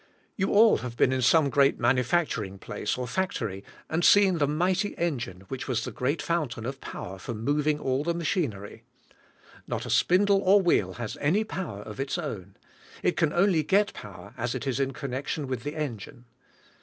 You 0.35 0.49
all 0.51 0.77
have 0.77 0.97
been 0.97 1.11
in 1.13 1.21
some 1.21 1.51
great 1.51 1.77
manufac 1.77 2.27
turing 2.29 2.59
place 2.59 2.97
or 2.97 3.05
factory 3.07 3.63
and 3.87 4.03
seen 4.03 4.39
the 4.39 4.47
mighty 4.47 4.97
engine 4.97 5.41
which 5.41 5.67
was 5.67 5.83
the 5.85 5.91
great 5.91 6.23
fountain 6.23 6.65
of 6.65 6.81
power 6.81 7.19
for 7.19 7.35
moving 7.35 7.79
all 7.79 8.03
the 8.03 8.15
machinery; 8.15 8.81
not 9.67 9.85
a 9.85 9.91
spindle 9.91 10.41
or 10.41 10.59
wheel 10.59 10.93
has 10.93 11.17
any 11.21 11.43
power 11.43 11.81
of 11.83 11.99
its 11.99 12.17
own; 12.17 12.57
it 13.03 13.15
can 13.15 13.31
only 13.31 13.61
get 13.61 13.93
power 13.93 14.33
as 14.39 14.55
it 14.55 14.65
is 14.65 14.79
in 14.79 14.91
connection 14.91 15.45
with 15.45 15.61
the 15.61 15.75
engine. 15.75 16.25